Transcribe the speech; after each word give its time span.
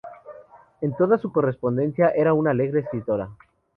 En 0.81 0.95
toda 0.97 1.19
su 1.19 1.31
correspondencia 1.31 2.07
era 2.09 2.33
una 2.33 2.49
alegre 2.49 2.79
escritora. 2.79 3.29